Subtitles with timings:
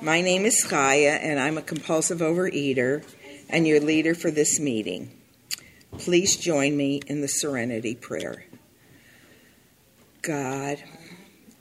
[0.00, 3.04] My name is Chaya, and I'm a compulsive overeater
[3.48, 5.10] and your leader for this meeting.
[5.98, 8.44] Please join me in the serenity prayer.
[10.22, 10.80] God,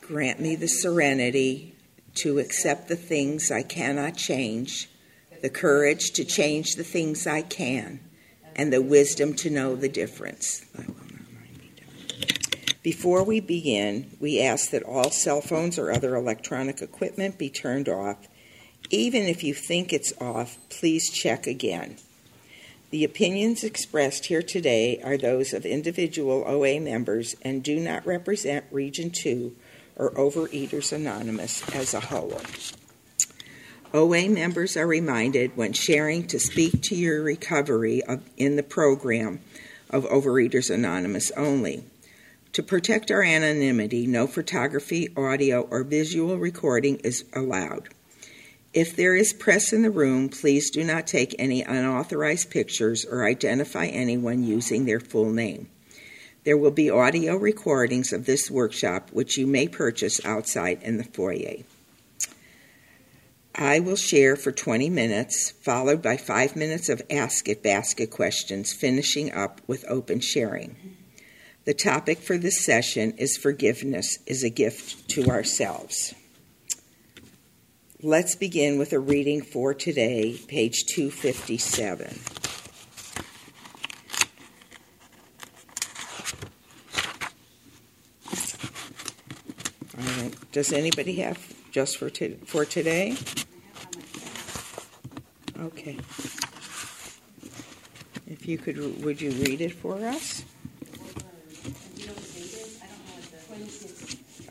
[0.02, 1.74] grant me the serenity
[2.16, 4.88] to accept the things I cannot change,
[5.42, 8.00] the courage to change the things I can,
[8.56, 10.64] and the wisdom to know the difference.
[12.88, 17.90] Before we begin, we ask that all cell phones or other electronic equipment be turned
[17.90, 18.30] off.
[18.90, 21.98] Even if you think it's off, please check again.
[22.92, 28.64] The opinions expressed here today are those of individual OA members and do not represent
[28.72, 29.54] Region 2
[29.98, 32.40] or Overeaters Anonymous as a whole.
[33.94, 39.42] OA members are reminded when sharing to speak to your recovery of, in the program
[39.90, 41.84] of Overeaters Anonymous only.
[42.54, 47.90] To protect our anonymity, no photography, audio, or visual recording is allowed.
[48.74, 53.26] If there is press in the room, please do not take any unauthorized pictures or
[53.26, 55.70] identify anyone using their full name.
[56.44, 61.04] There will be audio recordings of this workshop, which you may purchase outside in the
[61.04, 61.64] foyer.
[63.54, 68.72] I will share for 20 minutes, followed by five minutes of Ask It Basket questions,
[68.72, 70.97] finishing up with open sharing.
[71.68, 76.14] The topic for this session is Forgiveness is a Gift to Ourselves.
[78.02, 82.20] Let's begin with a reading for today, page 257.
[89.98, 90.52] All right.
[90.54, 92.10] Does anybody have just for,
[92.46, 93.18] for today?
[95.60, 95.98] Okay.
[98.26, 100.46] If you could, would you read it for us?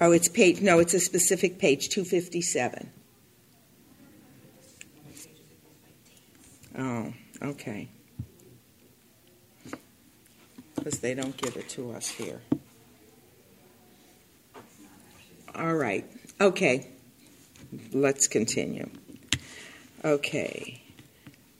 [0.00, 2.90] Oh, it's page, no, it's a specific page, 257.
[6.78, 7.88] Oh, okay.
[10.74, 12.42] Because they don't give it to us here.
[15.54, 16.04] All right.
[16.38, 16.90] Okay.
[17.92, 18.90] Let's continue.
[20.04, 20.82] Okay.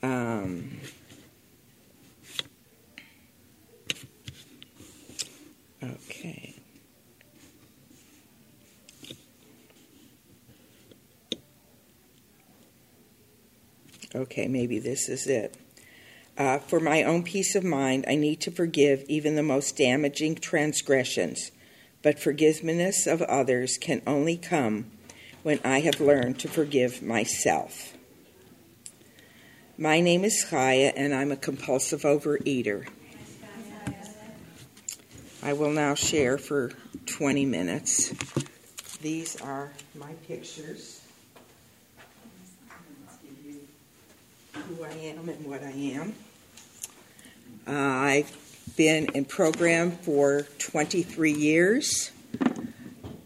[0.03, 0.81] Um,
[5.83, 6.55] okay.
[14.17, 15.55] Okay, maybe this is it.
[16.39, 20.37] Uh, for my own peace of mind, I need to forgive even the most damaging
[20.37, 21.51] transgressions,
[22.03, 24.91] but forgiveness of others can only come
[25.43, 27.93] when I have learned to forgive myself.
[29.77, 32.89] My name is Chaya, and I'm a compulsive overeater.
[35.43, 36.73] I will now share for
[37.05, 38.15] 20 minutes.
[39.03, 41.06] These are my pictures.
[44.69, 46.15] Who I am and what I am.
[47.67, 52.11] Uh, I've been in program for 23 years.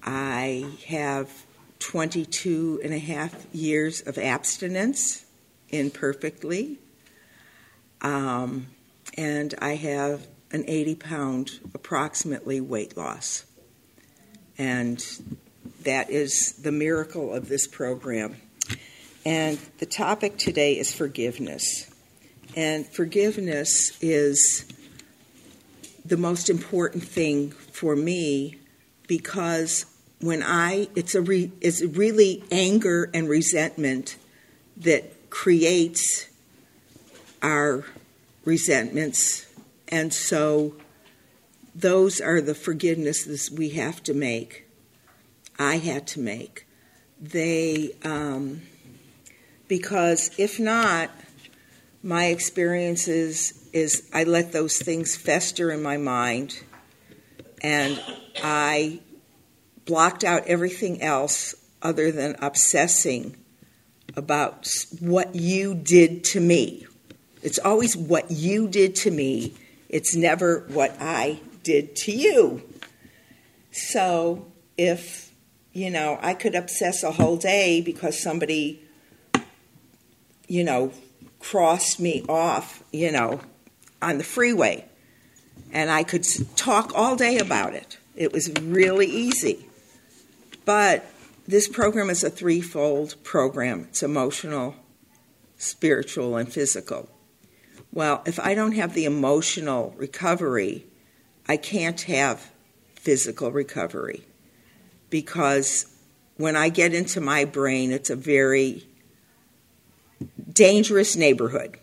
[0.03, 1.31] I have
[1.79, 5.25] 22 and a half years of abstinence
[5.71, 6.79] imperfectly.
[8.03, 8.67] Um,
[9.17, 13.45] and I have an 80 pound approximately weight loss.
[14.59, 15.03] And
[15.85, 18.37] that is the miracle of this program.
[19.25, 21.91] And the topic today is forgiveness.
[22.57, 24.65] And forgiveness is
[26.05, 28.57] the most important thing for me
[29.07, 29.85] because
[30.21, 34.17] when I, it's, a re, it's really anger and resentment
[34.79, 36.29] that creates
[37.43, 37.85] our
[38.45, 39.47] resentments.
[39.89, 40.75] And so
[41.75, 44.67] those are the forgivenesses we have to make.
[45.59, 46.67] I had to make.
[47.21, 48.63] They, um,
[49.71, 51.11] because if not,
[52.03, 56.61] my experiences is I let those things fester in my mind
[57.63, 58.03] and
[58.43, 59.01] I
[59.87, 63.37] blocked out everything else other than obsessing
[64.17, 64.67] about
[64.99, 66.87] what you did to me.
[67.41, 69.55] It's always what you did to me,
[69.89, 72.63] it's never what I did to you.
[73.71, 75.33] So if,
[75.73, 78.83] you know, I could obsess a whole day because somebody
[80.51, 80.93] you know,
[81.39, 83.41] crossed me off, you know,
[84.03, 84.85] on the freeway.
[85.73, 86.27] And I could
[86.57, 87.99] talk all day about it.
[88.17, 89.65] It was really easy.
[90.65, 91.07] But
[91.47, 94.75] this program is a threefold program it's emotional,
[95.57, 97.09] spiritual, and physical.
[97.93, 100.85] Well, if I don't have the emotional recovery,
[101.49, 102.51] I can't have
[102.97, 104.25] physical recovery
[105.11, 105.87] because
[106.39, 108.87] when I get into my brain, it's a very
[110.61, 111.79] dangerous neighborhood.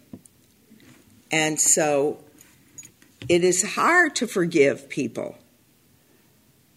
[1.31, 2.19] And so
[3.27, 5.35] it is hard to forgive people.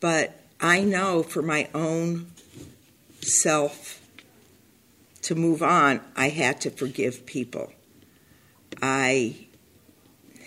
[0.00, 2.32] But I know for my own
[3.20, 4.00] self
[5.20, 7.70] to move on, I had to forgive people.
[8.80, 9.36] I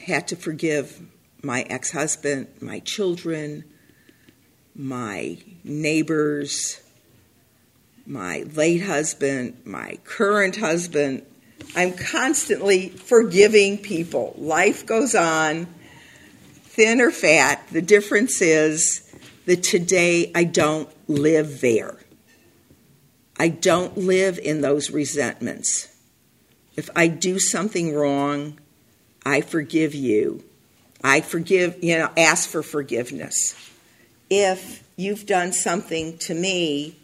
[0.07, 1.05] had to forgive
[1.43, 3.63] my ex husband, my children,
[4.73, 6.81] my neighbors,
[8.07, 11.27] my late husband, my current husband.
[11.75, 14.35] I'm constantly forgiving people.
[14.37, 15.67] Life goes on,
[16.65, 17.67] thin or fat.
[17.71, 19.11] The difference is
[19.45, 21.97] that today I don't live there.
[23.37, 25.87] I don't live in those resentments.
[26.75, 28.59] If I do something wrong,
[29.25, 30.43] I forgive you.
[31.03, 33.55] I forgive, you know, ask for forgiveness.
[34.29, 36.95] If you've done something to me,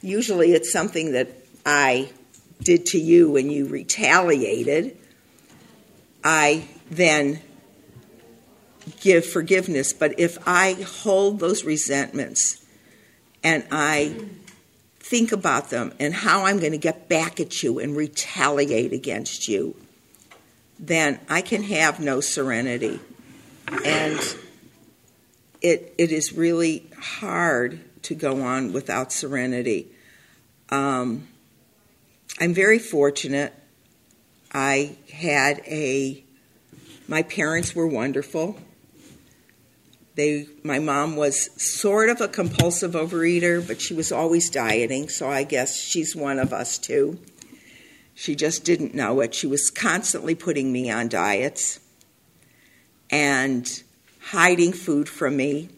[0.00, 1.28] usually it's something that
[1.66, 2.10] I
[2.62, 4.96] did to you and you retaliated,
[6.24, 7.40] I then
[9.00, 9.92] give forgiveness.
[9.92, 12.64] But if I hold those resentments
[13.42, 14.14] and I
[15.00, 19.48] think about them and how I'm going to get back at you and retaliate against
[19.48, 19.76] you,
[20.78, 22.98] then I can have no serenity.
[23.84, 24.18] And
[25.60, 29.92] it, it is really hard to go on without serenity.
[30.70, 31.28] Um,
[32.40, 33.52] I'm very fortunate.
[34.52, 36.24] I had a,
[37.08, 38.58] my parents were wonderful.
[40.14, 45.30] They, my mom was sort of a compulsive overeater, but she was always dieting, so
[45.30, 47.18] I guess she's one of us too.
[48.14, 49.34] She just didn't know it.
[49.34, 51.80] She was constantly putting me on diets
[53.10, 53.82] and
[54.20, 55.70] hiding food from me.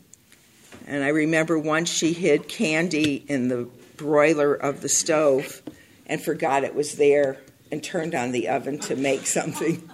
[0.87, 5.63] And I remember once she hid candy in the broiler of the stove
[6.07, 7.39] and forgot it was there
[7.71, 9.89] and turned on the oven to make something.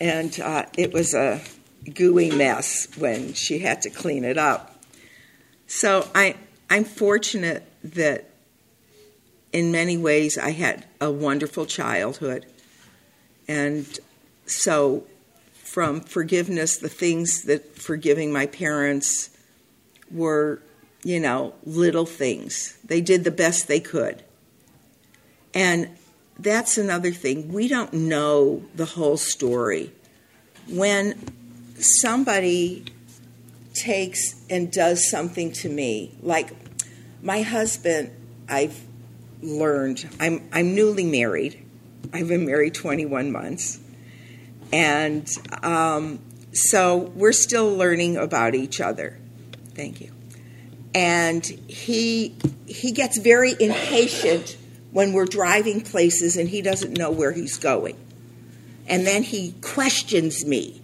[0.00, 1.40] and uh, it was a
[1.94, 4.82] gooey mess when she had to clean it up.
[5.66, 6.36] So I,
[6.70, 8.30] I'm fortunate that
[9.52, 12.46] in many ways I had a wonderful childhood.
[13.48, 13.86] And
[14.46, 15.04] so,
[15.54, 19.30] from forgiveness, the things that forgiving my parents
[20.10, 20.60] were,
[21.02, 22.78] you know, little things.
[22.84, 24.22] They did the best they could.
[25.56, 25.88] And
[26.38, 27.50] that's another thing.
[27.50, 29.90] We don't know the whole story.
[30.68, 31.18] When
[31.78, 32.84] somebody
[33.72, 36.50] takes and does something to me, like
[37.22, 38.10] my husband,
[38.50, 38.78] I've
[39.40, 41.64] learned, I'm, I'm newly married.
[42.12, 43.80] I've been married 21 months.
[44.74, 45.26] And
[45.62, 46.18] um,
[46.52, 49.18] so we're still learning about each other.
[49.74, 50.12] Thank you.
[50.94, 52.34] And he,
[52.66, 54.58] he gets very impatient
[54.92, 57.96] when we're driving places and he doesn't know where he's going.
[58.88, 60.80] And then he questions me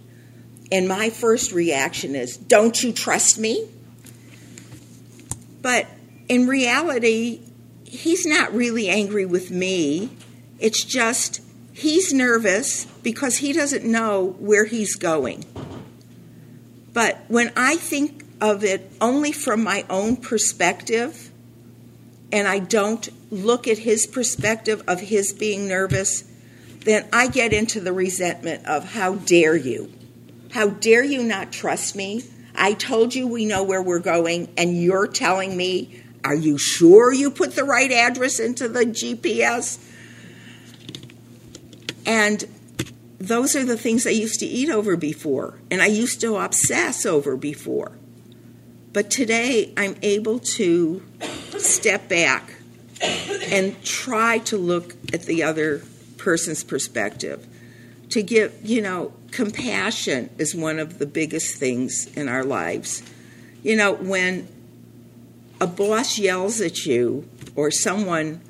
[0.73, 3.69] and my first reaction is, Don't you trust me?
[5.61, 5.85] But
[6.27, 7.41] in reality,
[7.85, 10.09] he's not really angry with me.
[10.59, 11.41] It's just
[11.73, 15.45] he's nervous because he doesn't know where he's going.
[16.91, 21.22] But when I think of it only from my own perspective,
[22.33, 26.23] and I don't look at his perspective of his being nervous,
[26.79, 29.93] then I get into the resentment of how dare you?
[30.51, 32.23] How dare you not trust me?
[32.55, 37.13] I told you we know where we're going, and you're telling me, are you sure
[37.13, 39.77] you put the right address into the GPS?
[42.07, 42.45] And
[43.19, 47.05] those are the things I used to eat over before, and I used to obsess
[47.05, 47.91] over before.
[48.93, 51.03] But today I'm able to
[51.57, 52.53] step back
[53.01, 55.81] and try to look at the other
[56.17, 57.47] person's perspective.
[58.09, 63.01] To give, you know, compassion is one of the biggest things in our lives.
[63.63, 64.47] You know, when
[65.59, 68.41] a boss yells at you or someone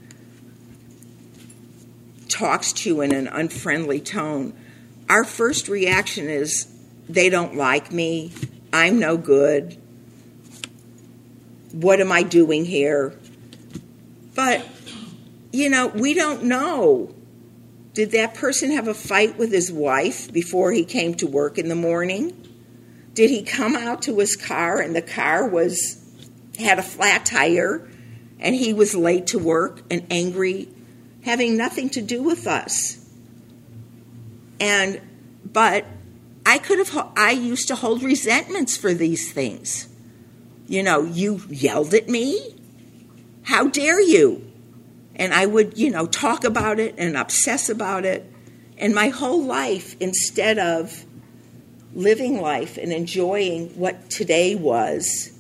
[2.27, 4.53] talks to you in an unfriendly tone,
[5.07, 6.67] our first reaction is
[7.07, 8.33] they don't like me,
[8.73, 9.77] I'm no good,
[11.73, 13.13] what am I doing here?
[14.33, 14.65] But,
[15.51, 17.13] you know, we don't know
[17.93, 21.69] did that person have a fight with his wife before he came to work in
[21.69, 22.35] the morning?
[23.13, 25.99] Did he come out to his car and the car was
[26.57, 27.87] had a flat tire
[28.39, 30.69] and he was late to work and angry,
[31.23, 32.97] having nothing to do with us?
[34.59, 34.99] And
[35.45, 35.85] but
[36.47, 39.87] I could have I used to hold resentments for these things.
[40.73, 42.55] You know, you yelled at me?
[43.43, 44.51] How dare you?
[45.15, 48.25] And I would, you know, talk about it and obsess about it.
[48.79, 51.05] And my whole life, instead of
[51.93, 55.37] living life and enjoying what today was,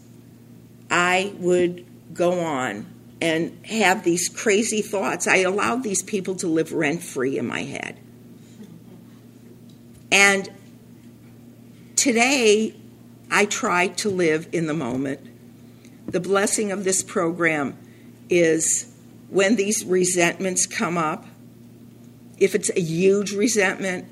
[0.91, 2.85] I would go on
[3.19, 5.25] and have these crazy thoughts.
[5.25, 7.97] I allowed these people to live rent free in my head.
[10.11, 10.47] And
[11.95, 12.75] today,
[13.33, 15.19] I try to live in the moment.
[16.05, 17.75] The blessing of this program
[18.29, 18.93] is
[19.29, 21.25] when these resentments come up,
[22.37, 24.05] if it's a huge resentment,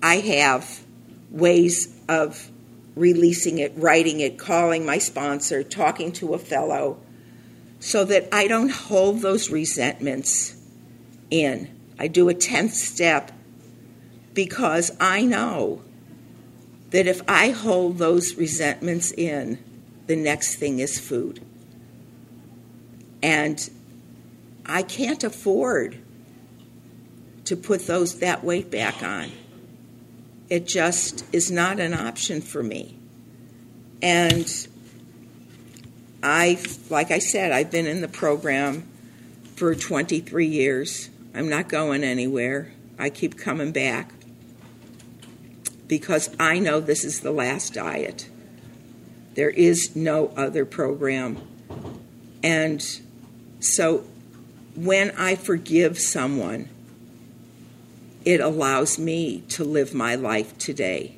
[0.00, 0.84] I have
[1.30, 2.52] ways of
[2.94, 7.00] releasing it, writing it, calling my sponsor, talking to a fellow,
[7.80, 10.54] so that I don't hold those resentments
[11.30, 11.68] in.
[11.98, 13.32] I do a 10th step
[14.34, 15.82] because I know
[16.92, 19.58] that if I hold those resentments in,
[20.06, 21.44] the next thing is food.
[23.22, 23.68] And
[24.66, 25.98] I can't afford
[27.46, 29.30] to put those that weight back on.
[30.48, 32.98] It just is not an option for me.
[34.02, 34.48] And
[36.22, 38.86] I, like I said, I've been in the program
[39.56, 41.08] for 23 years.
[41.34, 42.72] I'm not going anywhere.
[42.98, 44.12] I keep coming back
[45.92, 48.30] because I know this is the last diet.
[49.34, 51.36] There is no other program.
[52.42, 52.82] And
[53.60, 54.02] so
[54.74, 56.70] when I forgive someone,
[58.24, 61.16] it allows me to live my life today.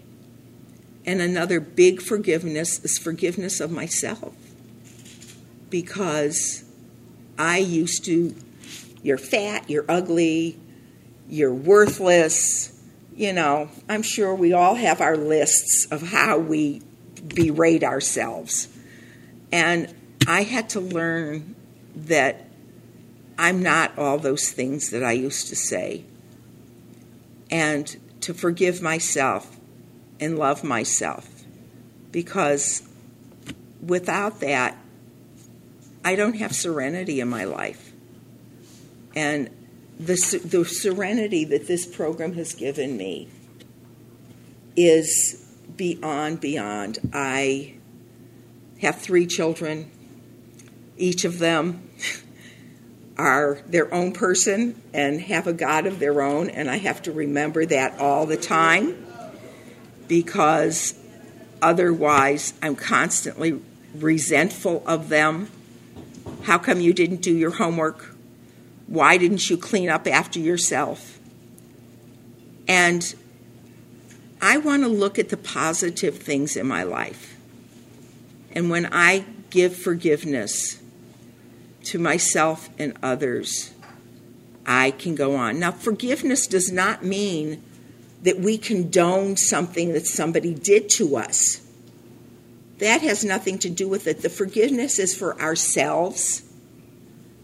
[1.06, 4.34] And another big forgiveness is forgiveness of myself.
[5.70, 6.64] Because
[7.38, 8.34] I used to,
[9.04, 10.58] you're fat, you're ugly,
[11.28, 12.73] you're worthless.
[13.16, 16.82] You know, I'm sure we all have our lists of how we
[17.22, 18.68] berate ourselves.
[19.52, 19.94] And
[20.26, 21.54] I had to learn
[21.94, 22.48] that
[23.38, 26.04] I'm not all those things that I used to say
[27.50, 29.56] and to forgive myself
[30.18, 31.28] and love myself
[32.10, 32.82] because
[33.84, 34.76] without that,
[36.04, 37.92] I don't have serenity in my life.
[39.14, 39.50] And
[39.98, 43.28] the, the serenity that this program has given me
[44.76, 45.44] is
[45.76, 46.98] beyond, beyond.
[47.12, 47.74] I
[48.80, 49.90] have three children.
[50.96, 51.88] Each of them
[53.18, 57.12] are their own person and have a God of their own, and I have to
[57.12, 59.06] remember that all the time
[60.08, 60.98] because
[61.62, 63.60] otherwise I'm constantly
[63.94, 65.50] resentful of them.
[66.42, 68.13] How come you didn't do your homework?
[68.86, 71.18] Why didn't you clean up after yourself?
[72.68, 73.14] And
[74.40, 77.36] I want to look at the positive things in my life.
[78.52, 80.80] And when I give forgiveness,
[81.84, 83.72] to myself and others,
[84.66, 85.58] I can go on.
[85.58, 87.62] Now, forgiveness does not mean
[88.22, 91.60] that we condone something that somebody did to us.
[92.78, 94.22] That has nothing to do with it.
[94.22, 96.42] The forgiveness is for ourselves,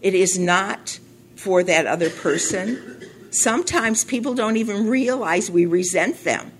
[0.01, 0.99] it is not
[1.41, 3.03] for that other person.
[3.31, 6.51] Sometimes people don't even realize we resent them.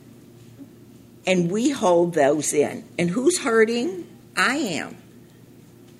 [1.27, 2.83] And we hold those in.
[2.97, 4.07] And who's hurting?
[4.35, 4.97] I am.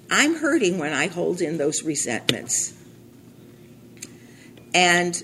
[0.09, 2.73] I'm hurting when I hold in those resentments.
[4.73, 5.21] And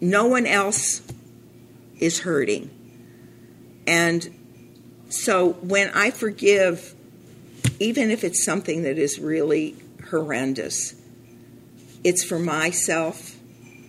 [0.00, 1.02] no one else
[1.98, 2.70] is hurting.
[3.86, 4.34] And
[5.10, 6.94] so when I forgive,
[7.78, 9.76] even if it's something that is really
[10.08, 10.94] horrendous,
[12.04, 13.36] it's for myself.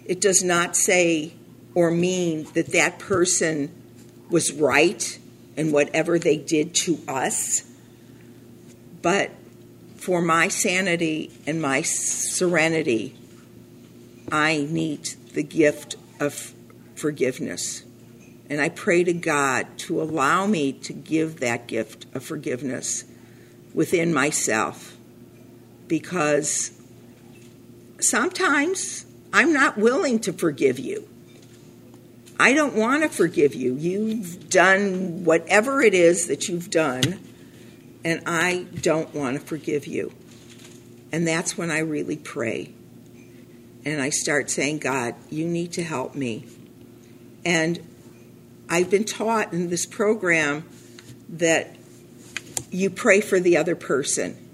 [0.05, 1.33] It does not say
[1.75, 3.69] or mean that that person
[4.29, 5.19] was right
[5.57, 7.69] in whatever they did to us,
[9.01, 9.31] but
[9.97, 13.15] for my sanity and my serenity,
[14.31, 16.53] I need the gift of
[16.95, 17.83] forgiveness.
[18.49, 23.03] And I pray to God to allow me to give that gift of forgiveness
[23.73, 24.95] within myself
[25.87, 26.74] because
[28.09, 31.07] sometimes I'm not willing to forgive you.
[32.39, 33.75] I don't want to forgive you.
[33.75, 37.19] You've done whatever it is that you've done
[38.03, 40.13] and I don't want to forgive you.
[41.11, 42.71] And that's when I really pray.
[43.83, 46.45] And I start saying, God, you need to help me.
[47.43, 47.79] And
[48.69, 50.65] I've been taught in this program
[51.29, 51.75] that
[52.69, 54.44] you pray for the other person.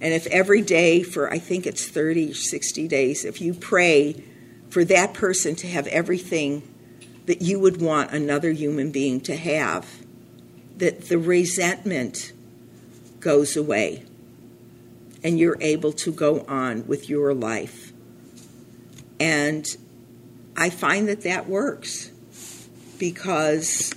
[0.00, 4.22] And if every day for, I think it's 30 or 60 days, if you pray
[4.70, 6.62] for that person to have everything
[7.26, 9.86] that you would want another human being to have,
[10.76, 12.32] that the resentment
[13.20, 14.04] goes away
[15.24, 17.92] and you're able to go on with your life.
[19.18, 19.66] And
[20.56, 22.10] I find that that works
[22.98, 23.92] because,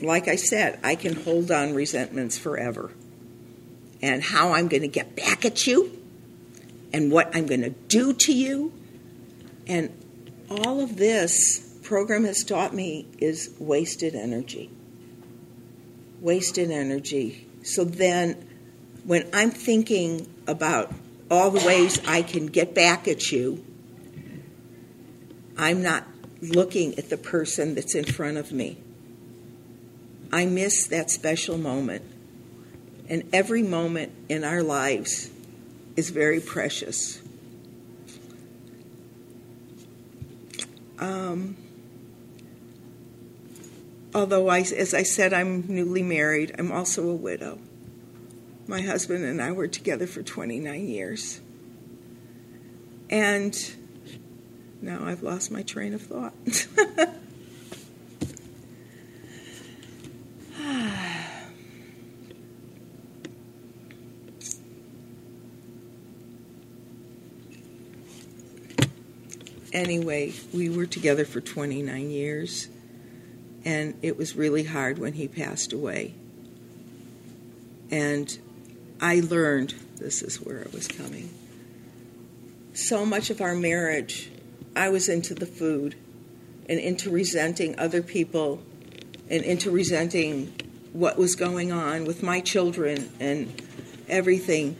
[0.00, 2.90] like I said, I can hold on resentments forever.
[4.04, 5.98] And how I'm going to get back at you,
[6.92, 8.70] and what I'm going to do to you,
[9.66, 9.90] and
[10.50, 14.68] all of this program has taught me is wasted energy.
[16.20, 17.46] Wasted energy.
[17.62, 18.46] So then,
[19.04, 20.92] when I'm thinking about
[21.30, 23.64] all the ways I can get back at you,
[25.56, 26.04] I'm not
[26.42, 28.76] looking at the person that's in front of me.
[30.30, 32.04] I miss that special moment.
[33.08, 35.30] And every moment in our lives
[35.96, 37.20] is very precious.
[40.98, 41.56] Um,
[44.14, 47.58] although, I, as I said, I'm newly married, I'm also a widow.
[48.66, 51.40] My husband and I were together for 29 years.
[53.10, 53.54] And
[54.80, 56.32] now I've lost my train of thought.
[69.74, 72.68] anyway, we were together for 29 years,
[73.64, 76.14] and it was really hard when he passed away.
[77.90, 78.38] And
[79.00, 81.28] I learned this is where it was coming.
[82.72, 84.30] So much of our marriage,
[84.74, 85.94] I was into the food
[86.68, 88.62] and into resenting other people
[89.28, 90.52] and into resenting
[90.92, 93.62] what was going on with my children and
[94.08, 94.76] everything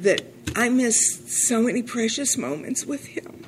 [0.00, 0.22] that
[0.56, 3.39] I missed so many precious moments with him.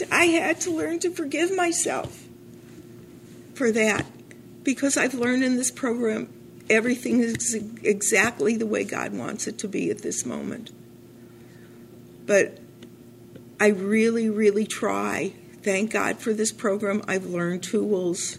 [0.00, 2.26] And I had to learn to forgive myself
[3.54, 4.06] for that
[4.62, 6.32] because I've learned in this program
[6.70, 10.70] everything is exactly the way God wants it to be at this moment.
[12.26, 12.58] But
[13.58, 15.32] I really, really try.
[15.62, 17.02] Thank God for this program.
[17.08, 18.38] I've learned tools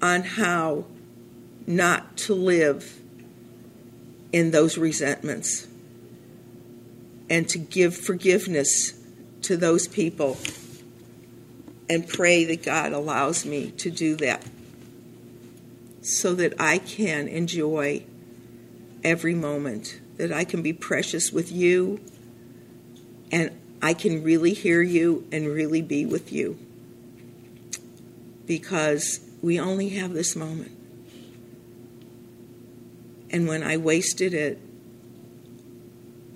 [0.00, 0.86] on how
[1.66, 2.98] not to live
[4.32, 5.68] in those resentments
[7.30, 8.94] and to give forgiveness
[9.42, 10.36] to those people
[11.88, 14.44] and pray that God allows me to do that
[16.00, 18.04] so that I can enjoy
[19.04, 22.00] every moment, that I can be precious with you,
[23.30, 23.50] and
[23.80, 26.58] I can really hear you and really be with you.
[28.46, 30.72] Because we only have this moment.
[33.30, 34.58] And when I wasted it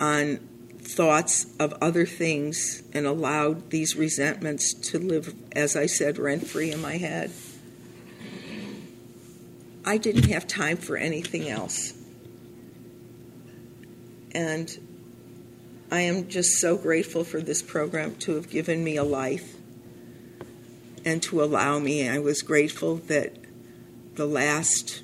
[0.01, 0.41] on
[0.87, 6.71] thoughts of other things and allowed these resentments to live, as I said, rent free
[6.71, 7.31] in my head.
[9.85, 11.93] I didn't have time for anything else.
[14.33, 14.77] And
[15.91, 19.55] I am just so grateful for this program to have given me a life
[21.05, 22.09] and to allow me.
[22.09, 23.37] I was grateful that
[24.15, 25.03] the last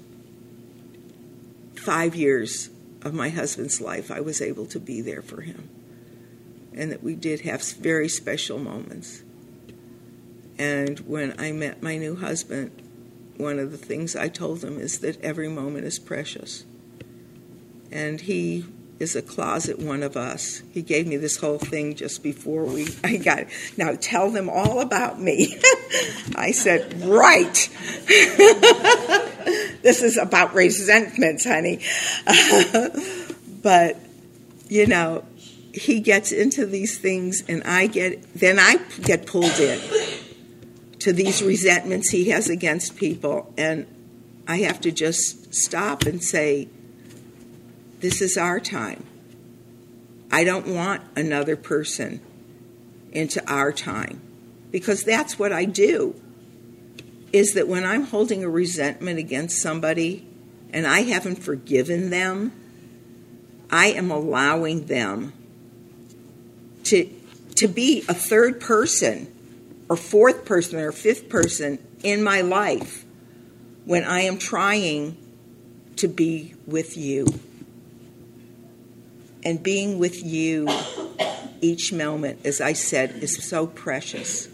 [1.77, 2.71] five years
[3.03, 5.69] of my husband's life, I was able to be there for him.
[6.75, 9.23] And that we did have very special moments.
[10.59, 12.71] And when I met my new husband,
[13.37, 16.65] one of the things I told him is that every moment is precious.
[17.91, 18.65] And he
[19.03, 20.63] is a closet one of us.
[20.73, 23.49] He gave me this whole thing just before we I got it.
[23.77, 25.59] Now tell them all about me.
[26.37, 27.69] I said, "Right."
[29.83, 31.81] this is about resentments, honey.
[33.63, 33.97] but
[34.69, 35.25] you know,
[35.73, 39.81] he gets into these things and I get then I get pulled in
[40.99, 43.87] to these resentments he has against people and
[44.47, 46.69] I have to just stop and say,
[48.01, 49.05] this is our time.
[50.31, 52.21] I don't want another person
[53.13, 54.21] into our time
[54.71, 56.21] because that's what I do.
[57.33, 60.27] Is that when I'm holding a resentment against somebody
[60.71, 62.53] and I haven't forgiven them,
[63.71, 65.33] I am allowing them
[66.85, 67.09] to,
[67.57, 69.33] to be a third person
[69.89, 73.05] or fourth person or fifth person in my life
[73.85, 75.17] when I am trying
[75.97, 77.27] to be with you
[79.45, 80.69] and being with you
[81.61, 84.49] each moment, as I said, is so precious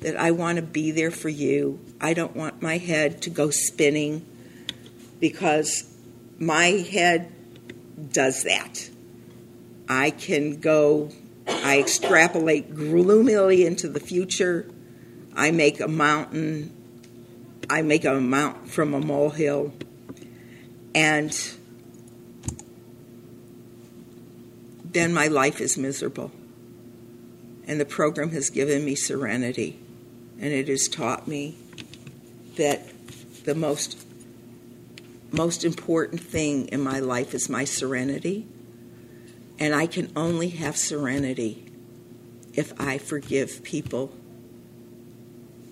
[0.00, 1.78] that I want to be there for you.
[2.00, 4.26] I don't want my head to go spinning
[5.20, 5.84] because
[6.38, 7.30] my head
[8.12, 8.90] does that.
[9.88, 11.10] I can go,
[11.64, 14.70] I extrapolate gloomily into the future.
[15.34, 16.74] I make a mountain,
[17.70, 19.72] I make a mount from a molehill.
[20.94, 21.32] And
[24.84, 26.30] then my life is miserable.
[27.66, 29.78] And the program has given me serenity.
[30.38, 31.56] And it has taught me
[32.56, 32.82] that
[33.44, 34.06] the most
[35.32, 38.46] most important thing in my life is my serenity.
[39.58, 41.66] And I can only have serenity
[42.54, 44.12] if I forgive people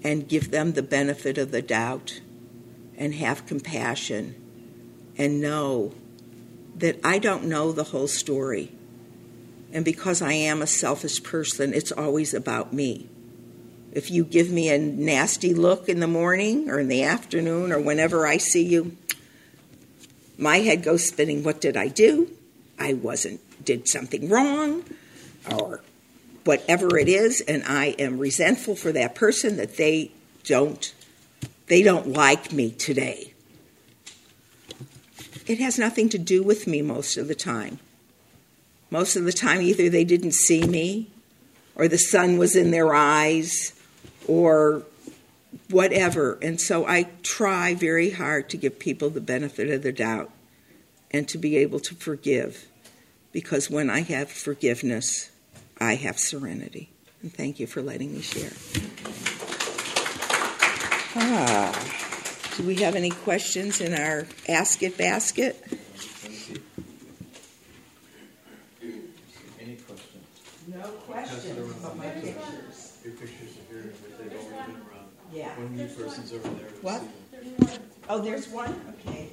[0.03, 2.21] and give them the benefit of the doubt
[2.97, 4.35] and have compassion
[5.19, 5.93] and know
[6.77, 8.73] that I don't know the whole story.
[9.73, 13.09] And because I am a selfish person, it's always about me.
[13.93, 17.81] If you give me a nasty look in the morning or in the afternoon or
[17.81, 18.97] whenever I see you,
[20.39, 21.43] my head goes spinning.
[21.43, 22.31] What did I do?
[22.79, 24.85] I wasn't, did something wrong
[25.51, 25.81] or
[26.45, 30.11] whatever it is, and I am resentful for that person that they
[30.45, 30.95] don't
[31.67, 33.33] they don't like me today.
[35.47, 37.79] It has nothing to do with me most of the time.
[38.91, 41.11] Most of the time, either they didn't see me,
[41.77, 43.73] or the sun was in their eyes,
[44.27, 44.83] or
[45.69, 46.39] whatever.
[46.43, 50.31] And so I try very hard to give people the benefit of the doubt
[51.11, 52.67] and to be able to forgive.
[53.33, 55.31] Because when I have forgiveness,
[55.81, 56.91] I have serenity.
[57.23, 58.53] And thank you for letting me share.
[61.15, 61.73] Ah,
[62.57, 65.63] do we have any questions in our Ask It basket?
[69.61, 70.25] Any questions?
[70.69, 72.99] No questions, but my pictures.
[73.05, 75.09] Your pictures are here, but they've always been around.
[75.33, 75.57] Yeah.
[75.57, 76.69] One new person's over there.
[76.83, 77.03] What?
[78.09, 78.81] Oh, there's one?
[79.07, 79.31] Okay.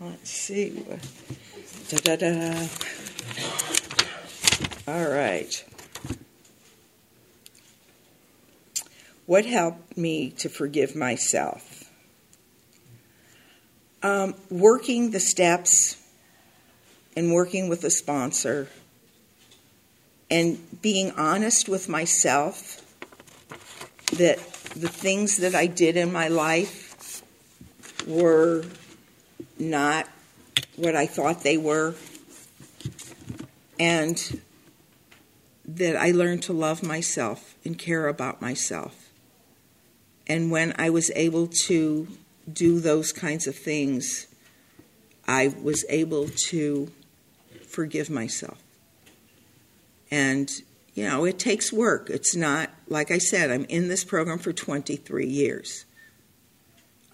[0.00, 0.84] Let's see.
[1.88, 2.68] Da da da.
[4.88, 5.64] All right.
[9.26, 11.84] What helped me to forgive myself?
[14.02, 15.96] Um, working the steps
[17.14, 18.68] and working with a sponsor
[20.30, 22.80] and being honest with myself
[24.16, 24.38] that
[24.76, 27.22] the things that I did in my life
[28.06, 28.64] were
[29.58, 30.08] not
[30.76, 31.94] what I thought they were,
[33.78, 34.40] and
[35.66, 39.10] that I learned to love myself and care about myself.
[40.26, 42.08] And when I was able to
[42.50, 44.26] do those kinds of things,
[45.26, 46.90] I was able to
[47.66, 48.58] forgive myself.
[50.10, 50.50] And,
[50.94, 52.10] you know, it takes work.
[52.10, 55.86] It's not, like I said, I'm in this program for 23 years.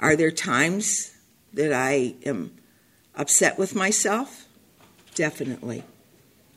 [0.01, 1.15] Are there times
[1.53, 2.53] that I am
[3.15, 4.47] upset with myself?
[5.15, 5.85] Definitely.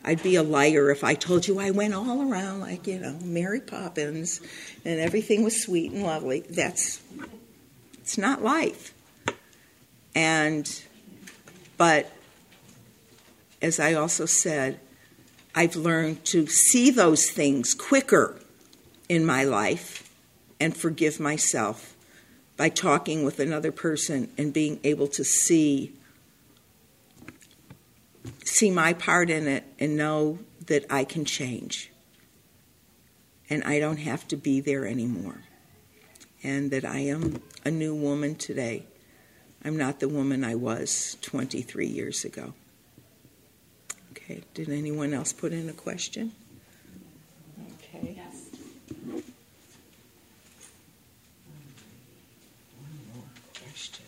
[0.03, 3.17] I'd be a liar if I told you I went all around like, you know,
[3.21, 4.39] Mary Poppins
[4.85, 6.41] and everything was sweet and lovely.
[6.49, 7.01] That's
[7.99, 8.93] it's not life.
[10.15, 10.81] And
[11.77, 12.11] but
[13.61, 14.79] as I also said,
[15.53, 18.39] I've learned to see those things quicker
[19.09, 20.09] in my life
[20.59, 21.95] and forgive myself
[22.55, 25.93] by talking with another person and being able to see
[28.43, 31.91] see my part in it and know that I can change.
[33.49, 35.41] And I don't have to be there anymore.
[36.43, 38.85] And that I am a new woman today.
[39.63, 42.53] I'm not the woman I was 23 years ago.
[44.11, 46.31] Okay, did anyone else put in a question?
[47.81, 48.15] Okay.
[48.15, 48.45] Yes.
[52.77, 53.23] One more
[53.59, 54.05] question.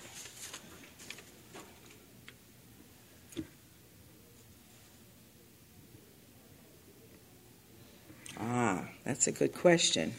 [8.39, 8.85] Ah,
[9.21, 10.15] that's a good question.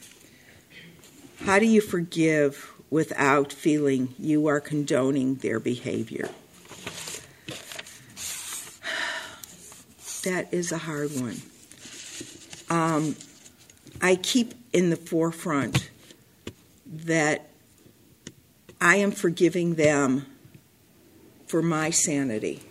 [1.41, 6.29] How do you forgive without feeling you are condoning their behavior?
[10.23, 11.43] That is a hard one.
[12.71, 13.17] Um,
[14.01, 15.91] I keep in the forefront
[16.87, 17.49] that
[18.81, 20.27] I am forgiving them
[21.49, 22.62] for my sanity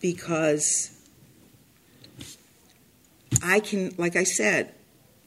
[0.00, 0.99] because
[3.42, 4.74] I can, like I said,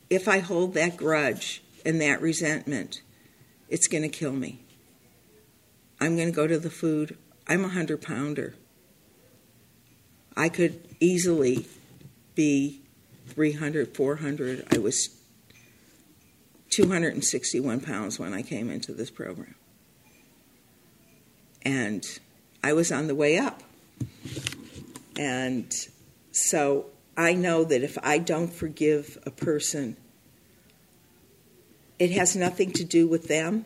[0.10, 3.02] if I hold that grudge and that resentment,
[3.70, 4.60] it's going to kill me.
[6.00, 7.18] I'm going to go to the food.
[7.48, 8.56] I'm a hundred pounder.
[10.36, 11.68] I could easily
[12.36, 12.82] be
[13.28, 14.68] 300, 400.
[14.74, 15.10] I was
[16.72, 19.56] 261 pounds when I came into this program.
[21.64, 22.04] And
[22.64, 23.62] I was on the way up.
[25.18, 25.72] And
[26.32, 29.98] so I know that if I don't forgive a person,
[32.00, 33.66] it has nothing to do with them.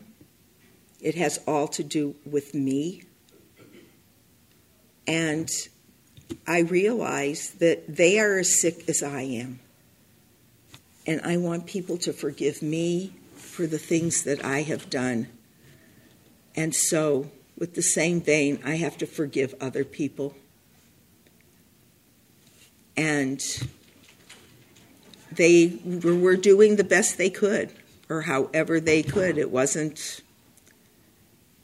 [1.00, 3.04] It has all to do with me.
[5.06, 5.48] And
[6.46, 9.60] I realize that they are as sick as I am.
[11.06, 15.28] And I want people to forgive me for the things that I have done.
[16.54, 20.34] And so, with the same vein, I have to forgive other people.
[22.98, 23.40] And
[25.30, 27.70] they were doing the best they could,
[28.08, 29.38] or however they could.
[29.38, 30.20] It wasn't,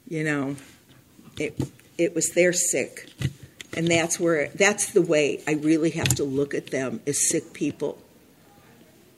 [0.07, 0.55] you know,
[1.37, 1.59] it,
[1.97, 3.09] it was their sick.
[3.75, 7.51] And that's where, that's the way I really have to look at them as sick
[7.51, 7.97] people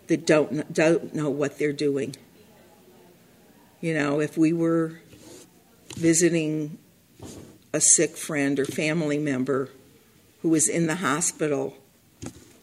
[0.07, 2.15] that don't, don't know what they're doing.
[3.79, 4.99] You know, if we were
[5.95, 6.79] visiting
[7.73, 9.69] a sick friend or family member
[10.41, 11.75] who was in the hospital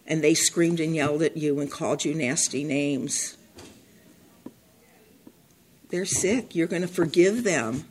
[0.06, 3.36] and they screamed and yelled at you and called you nasty names,
[5.90, 6.54] they're sick.
[6.54, 7.84] You're going to forgive them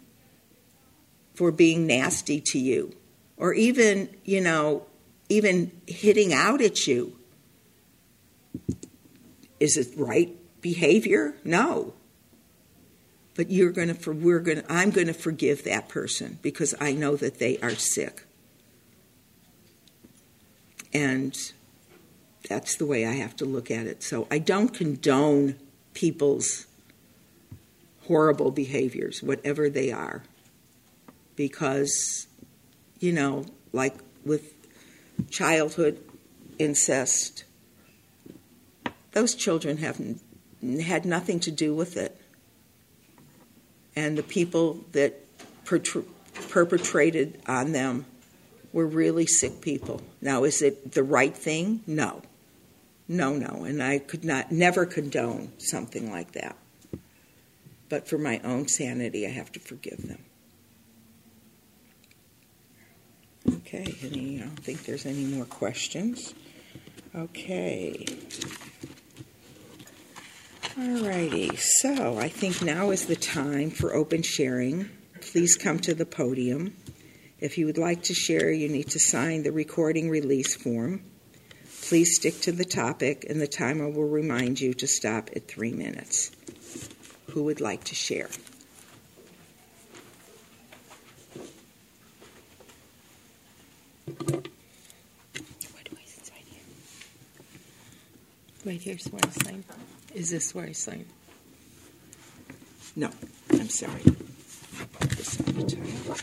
[1.33, 2.95] for being nasty to you
[3.37, 4.85] or even, you know,
[5.29, 7.17] even hitting out at you.
[9.59, 11.35] Is it right behavior?
[11.43, 11.93] No.
[13.35, 17.15] But you're going to we're going I'm going to forgive that person because I know
[17.15, 18.25] that they are sick.
[20.93, 21.35] And
[22.47, 24.03] that's the way I have to look at it.
[24.03, 25.55] So I don't condone
[25.93, 26.67] people's
[28.07, 30.23] horrible behaviors, whatever they are,
[31.35, 32.27] because,
[32.99, 34.53] you know, like with
[35.29, 36.03] childhood
[36.59, 37.45] incest,
[39.13, 40.01] those children have
[40.81, 42.19] had nothing to do with it.
[43.95, 45.19] And the people that
[46.49, 48.05] perpetrated on them
[48.73, 50.01] were really sick people.
[50.19, 51.81] Now, is it the right thing?
[51.85, 52.23] No.
[53.07, 53.63] No, no.
[53.65, 56.57] And I could not, never condone something like that.
[57.89, 60.23] But for my own sanity, I have to forgive them.
[63.47, 66.33] Okay, any, I don't think there's any more questions.
[67.13, 68.05] Okay.
[70.75, 74.89] Alrighty, so I think now is the time for open sharing.
[75.21, 76.75] Please come to the podium.
[77.39, 81.03] If you would like to share, you need to sign the recording release form.
[81.87, 85.73] Please stick to the topic, and the timer will remind you to stop at three
[85.73, 86.31] minutes.
[87.31, 88.29] Who would like to share?
[94.05, 94.43] What
[95.83, 96.63] do I sign here?
[98.65, 99.65] Right here's where I sign.
[100.15, 101.05] Is this where I sign?
[102.95, 103.09] No,
[103.51, 104.01] I'm sorry.
[105.09, 106.17] This on the top.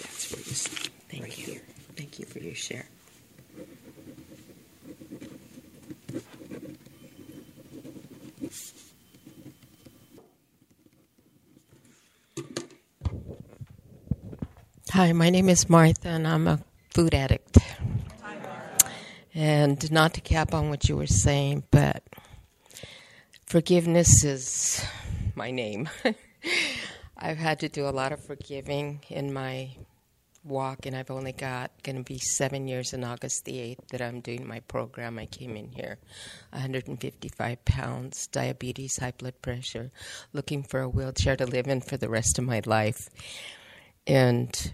[0.00, 0.90] That's where you sign.
[1.10, 1.44] Thank right you.
[1.52, 1.62] here.
[1.96, 2.86] Thank you for your share.
[14.92, 17.56] Hi, my name is Martha, and I'm a food addict.
[19.34, 22.02] And not to cap on what you were saying, but
[23.46, 24.84] forgiveness is
[25.34, 25.88] my name.
[27.16, 29.70] I've had to do a lot of forgiving in my
[30.44, 34.02] walk, and I've only got going to be seven years in August the 8th that
[34.02, 35.18] I'm doing my program.
[35.18, 35.96] I came in here
[36.50, 39.90] 155 pounds, diabetes, high blood pressure,
[40.34, 43.08] looking for a wheelchair to live in for the rest of my life.
[44.06, 44.72] And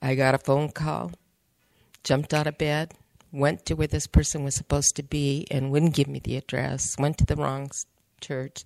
[0.00, 1.12] I got a phone call,
[2.04, 2.94] jumped out of bed,
[3.32, 6.96] went to where this person was supposed to be and wouldn't give me the address,
[6.98, 7.70] went to the wrong
[8.20, 8.64] church,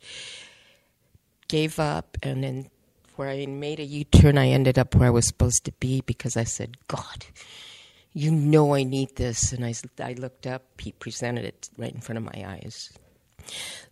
[1.49, 2.69] gave up, and then
[3.15, 6.03] where I made a U turn, I ended up where I was supposed to be
[6.03, 7.27] because I said, God,
[8.13, 9.53] you know I need this.
[9.53, 12.93] And I, I looked up, he presented it right in front of my eyes.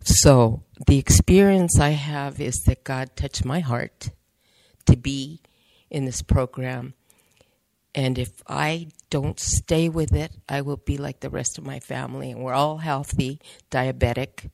[0.01, 4.09] So the experience I have is that God touched my heart
[4.85, 5.41] to be
[5.89, 6.93] in this program.
[7.93, 11.79] And if I don't stay with it, I will be like the rest of my
[11.79, 12.31] family.
[12.31, 13.39] And we're all healthy,
[13.71, 14.49] diabetic.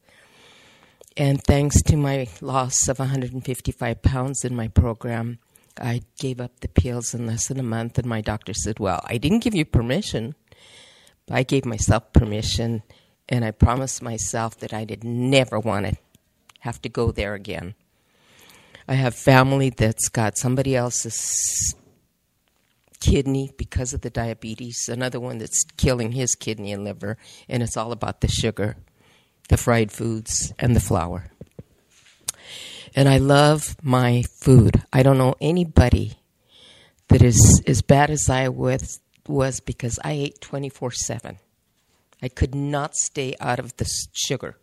[1.18, 5.40] And thanks to my loss of 155 pounds in my program,
[5.80, 7.98] I gave up the pills in less than a month.
[7.98, 10.36] And my doctor said, Well, I didn't give you permission.
[11.26, 12.84] But I gave myself permission.
[13.28, 15.96] And I promised myself that I did never want to
[16.60, 17.74] have to go there again.
[18.88, 21.76] I have family that's got somebody else's
[23.00, 27.18] kidney because of the diabetes, another one that's killing his kidney and liver,
[27.50, 28.78] and it's all about the sugar,
[29.50, 31.32] the fried foods, and the flour.
[32.96, 34.84] And I love my food.
[34.92, 36.18] I don't know anybody
[37.08, 41.38] that is as bad as I was, was because I ate 24 7.
[42.22, 44.58] I could not stay out of the sugar.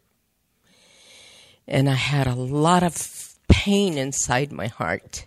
[1.66, 2.94] And I had a lot of
[3.48, 5.26] pain inside my heart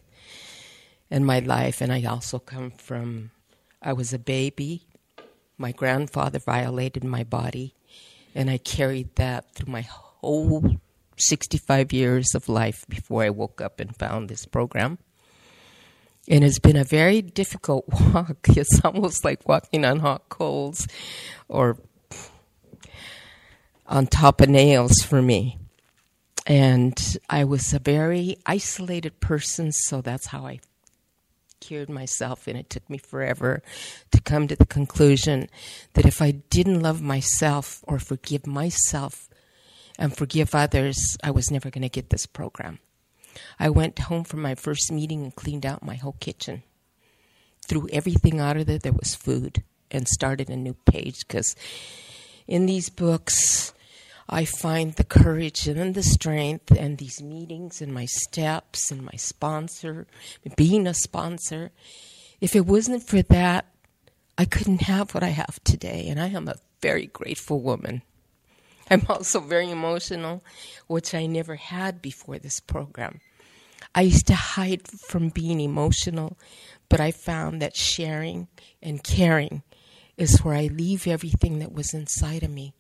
[1.10, 1.82] and my life.
[1.82, 3.32] And I also come from,
[3.82, 4.88] I was a baby.
[5.58, 7.76] My grandfather violated my body,
[8.34, 10.78] and I carried that through my whole
[11.18, 14.98] 65 years of life before I woke up and found this program.
[16.28, 18.48] And it's been a very difficult walk.
[18.50, 20.88] It's almost like walking on hot coals
[21.48, 21.78] or
[23.88, 25.58] on top of nails for me.
[26.48, 30.60] And I was a very isolated person, so that's how I
[31.60, 32.48] cured myself.
[32.48, 33.62] And it took me forever
[34.12, 35.50] to come to the conclusion
[35.94, 39.30] that if I didn't love myself or forgive myself
[39.98, 42.80] and forgive others, I was never going to get this program.
[43.60, 46.64] I went home from my first meeting and cleaned out my whole kitchen.
[47.66, 51.56] Threw everything out of there that was food and started a new page because
[52.48, 53.74] in these books,
[54.34, 59.18] I find the courage and the strength and these meetings and my steps and my
[59.18, 60.08] sponsor,
[60.56, 61.72] being a sponsor.
[62.40, 63.66] If it wasn't for that,
[64.38, 66.08] I couldn't have what I have today.
[66.08, 68.04] And I am a very grateful woman.
[68.90, 70.46] I'm also very emotional,
[70.88, 73.20] which I never had before this program.
[73.94, 76.38] I used to hide from being emotional,
[76.88, 78.48] but I found that sharing
[78.82, 79.64] and caring
[80.16, 82.74] is where I leave everything that was inside of me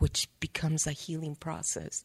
[0.00, 2.04] which becomes a healing process.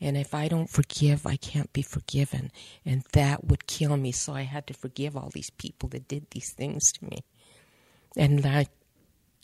[0.00, 2.50] And if I don't forgive, I can't be forgiven.
[2.84, 4.12] And that would kill me.
[4.12, 7.24] So I had to forgive all these people that did these things to me.
[8.16, 8.68] And that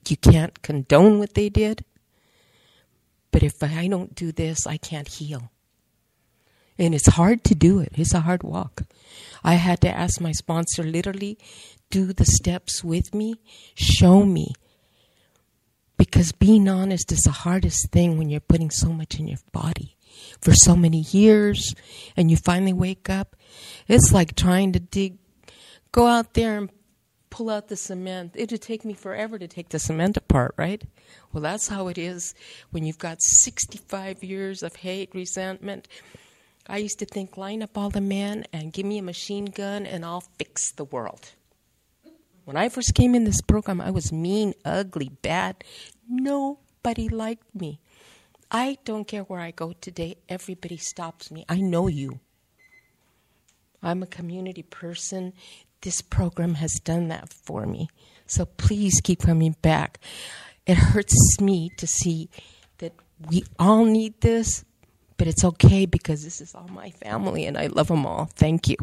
[0.08, 1.84] you can't condone what they did.
[3.30, 5.50] But if I don't do this, I can't heal.
[6.78, 7.92] And it's hard to do it.
[7.94, 8.82] It's a hard walk.
[9.42, 11.38] I had to ask my sponsor literally
[11.90, 13.36] do the steps with me,
[13.74, 14.54] show me
[15.96, 19.96] because being honest is the hardest thing when you're putting so much in your body
[20.40, 21.74] for so many years
[22.16, 23.36] and you finally wake up.
[23.88, 25.18] It's like trying to dig,
[25.92, 26.70] go out there and
[27.30, 28.32] pull out the cement.
[28.34, 30.82] It would take me forever to take the cement apart, right?
[31.32, 32.34] Well, that's how it is
[32.70, 35.88] when you've got 65 years of hate, resentment.
[36.66, 39.84] I used to think, line up all the men and give me a machine gun
[39.84, 41.30] and I'll fix the world.
[42.44, 45.64] When I first came in this program, I was mean, ugly, bad.
[46.08, 47.80] Nobody liked me.
[48.50, 51.44] I don't care where I go today, everybody stops me.
[51.48, 52.20] I know you.
[53.82, 55.32] I'm a community person.
[55.80, 57.88] This program has done that for me.
[58.26, 59.98] So please keep coming back.
[60.66, 62.30] It hurts me to see
[62.78, 62.92] that
[63.28, 64.64] we all need this,
[65.16, 68.30] but it's okay because this is all my family and I love them all.
[68.34, 68.76] Thank you.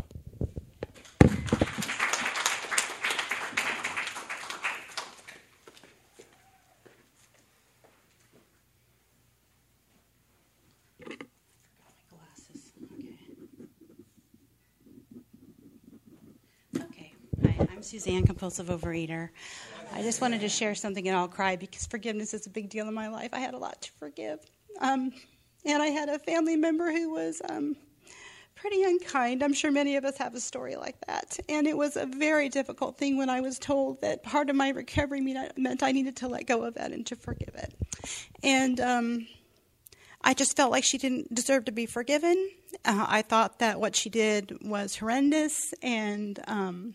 [17.81, 19.29] I'm Suzanne, compulsive overeater.
[19.91, 22.87] I just wanted to share something and I'll cry because forgiveness is a big deal
[22.87, 23.31] in my life.
[23.33, 24.37] I had a lot to forgive.
[24.79, 25.11] Um,
[25.65, 27.75] and I had a family member who was um,
[28.53, 29.41] pretty unkind.
[29.41, 31.39] I'm sure many of us have a story like that.
[31.49, 34.69] And it was a very difficult thing when I was told that part of my
[34.69, 35.21] recovery
[35.57, 37.73] meant I needed to let go of that and to forgive it.
[38.43, 39.27] And um,
[40.23, 42.47] I just felt like she didn't deserve to be forgiven.
[42.85, 46.93] Uh, I thought that what she did was horrendous and um,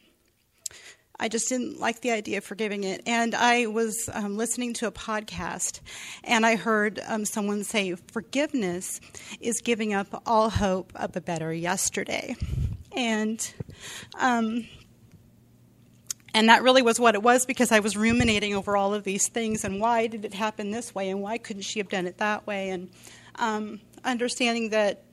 [1.19, 3.03] I just didn't like the idea of forgiving it.
[3.07, 5.81] And I was um, listening to a podcast
[6.25, 9.01] and I heard um, someone say, Forgiveness
[9.41, 12.37] is giving up all hope of a better yesterday.
[12.93, 13.53] And,
[14.19, 14.67] um,
[16.35, 19.29] and that really was what it was because I was ruminating over all of these
[19.29, 22.19] things and why did it happen this way and why couldn't she have done it
[22.19, 22.71] that way?
[22.71, 22.91] And
[23.37, 25.06] um, understanding that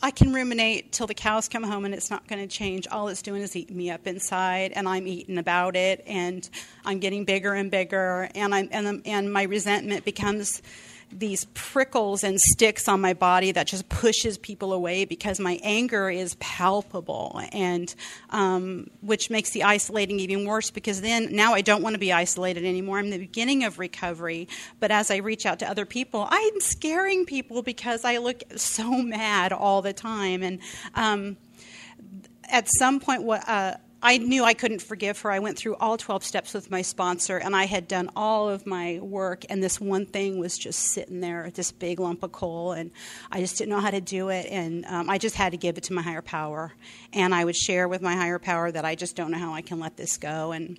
[0.00, 2.86] I can ruminate till the cows come home and it's not going to change.
[2.86, 6.48] All it's doing is eating me up inside, and I'm eating about it, and
[6.84, 10.62] I'm getting bigger and bigger, and I'm and, and my resentment becomes
[11.10, 16.10] these prickles and sticks on my body that just pushes people away because my anger
[16.10, 17.94] is palpable and
[18.30, 22.12] um, which makes the isolating even worse because then now i don't want to be
[22.12, 22.98] isolated anymore.
[22.98, 24.48] I'm the beginning of recovery
[24.80, 28.90] but as i reach out to other people i'm scaring people because i look so
[29.02, 30.42] mad all the time.
[30.42, 30.60] And
[30.94, 31.36] um,
[32.44, 35.30] at some point what uh, I knew I couldn't forgive her.
[35.30, 38.64] I went through all 12 steps with my sponsor, and I had done all of
[38.64, 42.72] my work, and this one thing was just sitting there, this big lump of coal,
[42.72, 42.92] and
[43.32, 45.78] I just didn't know how to do it, and um, I just had to give
[45.78, 46.72] it to my higher power.
[47.12, 49.62] And I would share with my higher power that I just don't know how I
[49.62, 50.52] can let this go.
[50.52, 50.78] And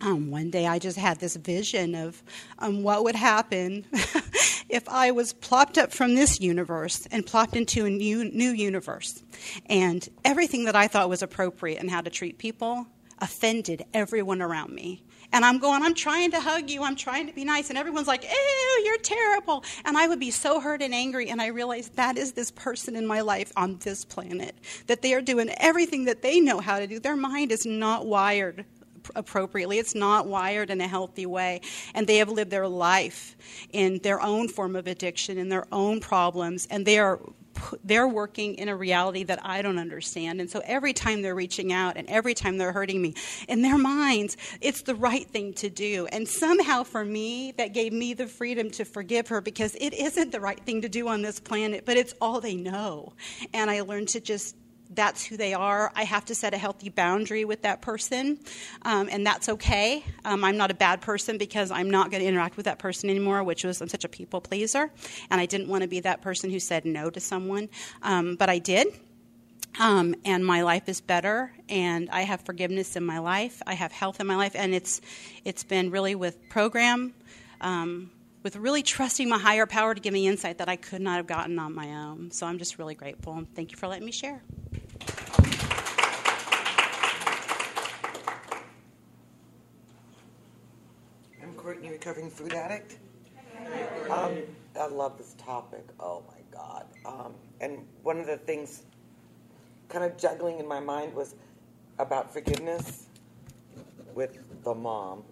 [0.00, 2.22] um, one day I just had this vision of
[2.58, 3.84] um, what would happen
[4.70, 9.22] if I was plopped up from this universe and plopped into a new, new universe,
[9.66, 12.86] and everything that I thought was appropriate and how to treat people
[13.18, 15.02] offended everyone around me.
[15.32, 18.08] And I'm going, I'm trying to hug you, I'm trying to be nice, and everyone's
[18.08, 19.62] like, ew, you're terrible.
[19.84, 22.96] And I would be so hurt and angry, and I realized that is this person
[22.96, 24.56] in my life on this planet,
[24.88, 26.98] that they are doing everything that they know how to do.
[26.98, 28.64] Their mind is not wired
[29.14, 29.78] appropriately.
[29.78, 31.60] It's not wired in a healthy way.
[31.94, 33.36] And they have lived their life
[33.72, 37.20] in their own form of addiction, in their own problems, and they are
[37.84, 40.40] they're working in a reality that I don't understand.
[40.40, 43.14] And so every time they're reaching out and every time they're hurting me,
[43.48, 46.06] in their minds, it's the right thing to do.
[46.06, 50.32] And somehow for me, that gave me the freedom to forgive her because it isn't
[50.32, 53.12] the right thing to do on this planet, but it's all they know.
[53.52, 54.56] And I learned to just
[54.90, 55.92] that's who they are.
[55.94, 58.38] I have to set a healthy boundary with that person,
[58.82, 60.04] um, and that's okay.
[60.24, 63.08] Um, I'm not a bad person because I'm not going to interact with that person
[63.08, 64.90] anymore, which was I'm such a people pleaser,
[65.30, 67.68] and I didn't want to be that person who said no to someone,
[68.02, 68.88] um, but I did.
[69.78, 73.62] Um, and my life is better, and I have forgiveness in my life.
[73.68, 75.00] I have health in my life, and it's
[75.44, 77.14] it's been really with program
[77.60, 78.10] um,
[78.42, 81.26] with really trusting my higher power to give me insight that I could not have
[81.26, 82.30] gotten on my own.
[82.30, 83.46] So I'm just really grateful.
[83.54, 84.42] Thank you for letting me share.
[92.00, 92.96] Recovering food addict.
[94.08, 94.38] Um,
[94.74, 95.84] I love this topic.
[96.00, 96.86] Oh my God.
[97.04, 98.84] Um, and one of the things
[99.90, 101.34] kind of juggling in my mind was
[101.98, 103.04] about forgiveness
[104.14, 105.24] with the mom.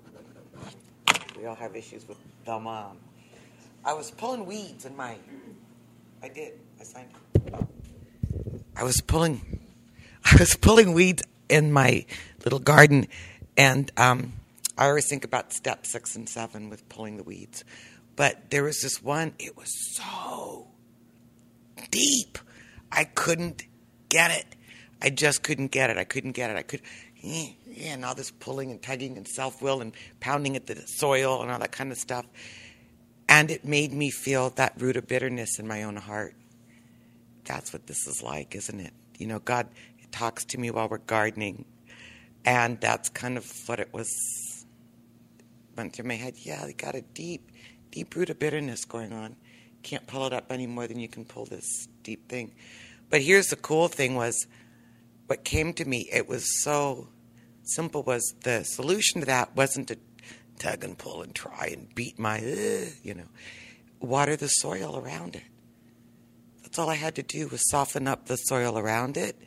[1.39, 2.99] We all have issues with the mom.
[3.83, 5.17] I was pulling weeds in my.
[6.23, 6.53] I did.
[6.79, 7.09] I signed.
[8.77, 9.61] I was pulling.
[10.27, 12.05] I was pulling weeds in my
[12.45, 13.07] little garden,
[13.57, 14.35] and um,
[14.79, 17.65] I always think about step six and seven with pulling the weeds.
[18.15, 20.69] But there was this one, it was so
[21.91, 22.39] deep.
[22.91, 23.65] I couldn't
[24.09, 24.47] get it.
[25.03, 25.99] I just couldn't get it.
[25.99, 26.57] I couldn't get it.
[26.57, 26.83] I could,
[27.81, 31.51] and all this pulling and tugging and self will and pounding at the soil and
[31.51, 32.27] all that kind of stuff.
[33.29, 36.35] And it made me feel that root of bitterness in my own heart.
[37.45, 38.93] That's what this is like, isn't it?
[39.19, 39.67] You know, God
[40.13, 41.65] talks to me while we're gardening.
[42.45, 44.48] And that's kind of what it was
[45.79, 46.35] went through my head.
[46.37, 47.51] Yeah, they got a deep,
[47.91, 49.37] deep root of bitterness going on.
[49.83, 52.53] Can't pull it up any more than you can pull this deep thing.
[53.09, 54.47] But here's the cool thing was
[55.27, 57.09] what came to me, it was so
[57.63, 59.99] simple was the solution to that wasn't to
[60.59, 62.41] tug and pull and try and beat my,
[63.03, 63.29] you know,
[64.01, 65.43] water the soil around it.
[66.63, 69.41] That's all I had to do was soften up the soil around it,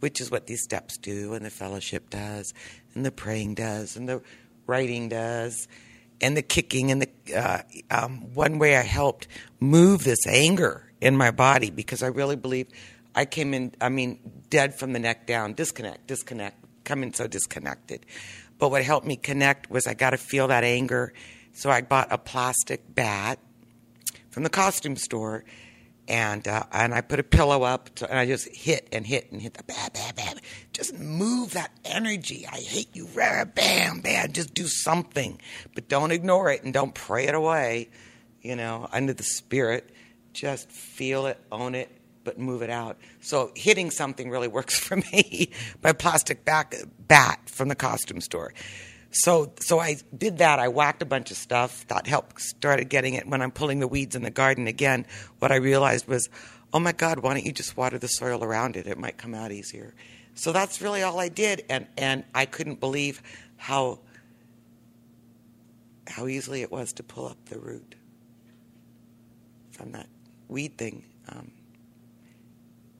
[0.00, 2.52] which is what these steps do, and the fellowship does,
[2.94, 4.22] and the praying does, and the
[4.72, 5.68] writing does,
[6.22, 6.90] and the kicking.
[6.90, 9.28] And the uh, um, one way I helped
[9.60, 12.68] move this anger in my body because I really believe
[13.14, 14.18] I came in, I mean,
[14.48, 18.06] dead from the neck down, disconnect, disconnect, coming so disconnected.
[18.58, 21.12] But what helped me connect was I got to feel that anger.
[21.52, 23.38] So I bought a plastic bat
[24.30, 25.44] from the costume store
[26.12, 29.32] and uh, and I put a pillow up to, and I just hit and hit
[29.32, 30.36] and hit the bam bam bam.
[30.74, 32.46] Just move that energy.
[32.46, 33.08] I hate you.
[33.14, 34.30] Rah, bam bam.
[34.32, 35.40] Just do something,
[35.74, 37.88] but don't ignore it and don't pray it away.
[38.42, 39.88] You know, under the spirit,
[40.34, 41.90] just feel it, own it,
[42.24, 42.98] but move it out.
[43.22, 45.50] So hitting something really works for me.
[45.82, 46.74] My plastic back,
[47.08, 48.52] bat from the costume store.
[49.12, 50.58] So, so I did that.
[50.58, 51.86] I whacked a bunch of stuff.
[51.88, 52.40] That helped.
[52.40, 55.06] Started getting it when I'm pulling the weeds in the garden again.
[55.38, 56.30] What I realized was,
[56.72, 58.86] oh my God, why don't you just water the soil around it?
[58.86, 59.94] It might come out easier.
[60.34, 63.22] So that's really all I did, and and I couldn't believe
[63.56, 64.00] how
[66.06, 67.94] how easily it was to pull up the root
[69.70, 70.08] from that
[70.48, 71.04] weed thing.
[71.28, 71.52] Um,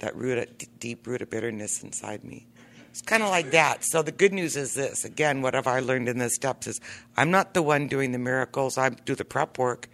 [0.01, 2.47] that root, deep root of bitterness inside me.
[2.93, 3.85] It's kind of like that.
[3.87, 6.79] So the good news is this again, what have I learned in the steps is
[7.17, 9.89] I'm not the one doing the miracles, I do the prep work.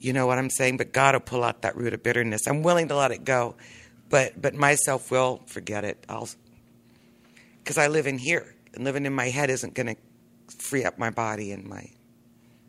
[0.00, 0.76] You know what I'm saying?
[0.76, 2.46] But God will pull out that root of bitterness.
[2.46, 3.54] I'm willing to let it go,
[4.10, 6.04] but but myself will forget it.
[6.06, 6.28] I'll
[7.60, 9.96] because I live in here, and living in my head isn't going to
[10.58, 11.88] free up my body and my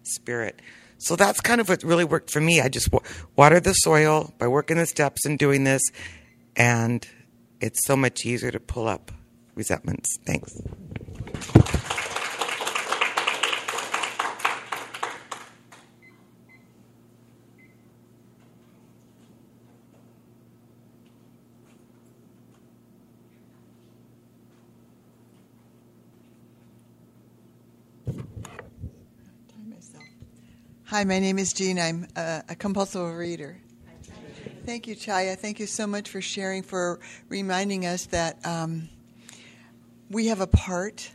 [0.03, 0.61] spirit.
[0.97, 2.61] So that's kind of what really worked for me.
[2.61, 2.87] I just
[3.35, 5.81] water the soil by working the steps and doing this,
[6.55, 7.05] and
[7.59, 9.11] it's so much easier to pull up
[9.55, 10.19] resentments.
[10.25, 10.61] Thanks.
[30.89, 31.77] Hi, my name is Jean.
[31.77, 33.57] I'm a, a compulsive reader.
[34.65, 35.37] Thank you, Chaya.
[35.37, 38.87] Thank you so much for sharing, for reminding us that um,
[40.15, 41.11] we have a part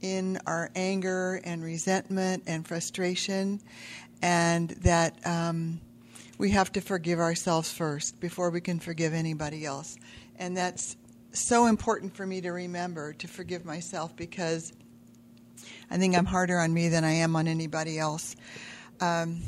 [0.00, 3.60] in our anger and resentment and frustration,
[4.22, 5.78] and that um,
[6.38, 9.98] we have to forgive ourselves first before we can forgive anybody else.
[10.38, 10.96] And that's
[11.32, 14.72] so important for me to remember to forgive myself because
[15.90, 18.36] I think I'm harder on me than I am on anybody else.
[19.02, 19.42] Um,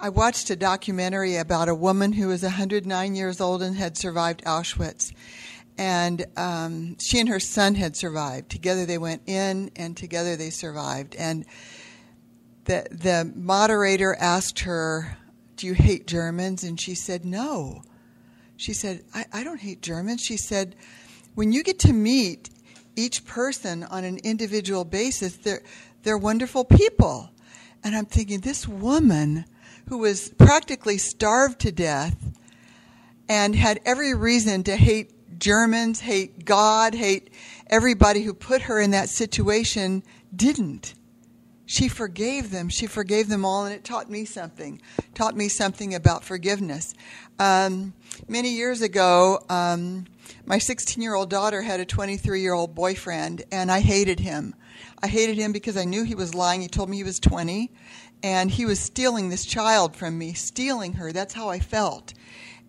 [0.00, 4.42] I watched a documentary about a woman who was 109 years old and had survived
[4.44, 5.12] Auschwitz.
[5.78, 8.50] And um, she and her son had survived.
[8.50, 11.14] Together they went in, and together they survived.
[11.16, 11.46] And
[12.64, 15.16] the the moderator asked her,
[15.56, 17.82] "Do you hate Germans?" And she said, "No."
[18.56, 20.74] She said, I, I don't hate Germans." She said,
[21.36, 22.50] "When you get to meet
[22.96, 25.62] each person on an individual basis, they're
[26.02, 27.30] they're wonderful people."
[27.84, 29.44] And I'm thinking, this woman
[29.88, 32.16] who was practically starved to death
[33.28, 37.30] and had every reason to hate Germans, hate God, hate
[37.68, 40.02] everybody who put her in that situation,
[40.34, 40.94] didn't.
[41.66, 42.70] She forgave them.
[42.70, 44.80] She forgave them all, and it taught me something.
[45.14, 46.94] Taught me something about forgiveness.
[47.38, 47.92] Um,
[48.26, 50.06] many years ago, um,
[50.46, 54.54] my 16 year old daughter had a 23 year old boyfriend, and I hated him.
[55.02, 56.62] I hated him because I knew he was lying.
[56.62, 57.70] He told me he was 20,
[58.22, 61.12] and he was stealing this child from me, stealing her.
[61.12, 62.14] That's how I felt.